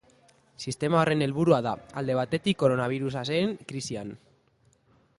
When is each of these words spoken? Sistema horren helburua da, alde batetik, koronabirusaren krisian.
Sistema 0.67 0.99
horren 1.01 1.21
helburua 1.25 1.59
da, 1.67 1.75
alde 2.03 2.17
batetik, 2.21 2.59
koronabirusaren 2.65 3.57
krisian. 3.73 4.15